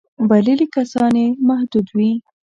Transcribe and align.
بللي 0.29 0.65
کسان 0.75 1.13
یې 1.21 1.27
محدود 1.47 1.87
وي. 1.97 2.11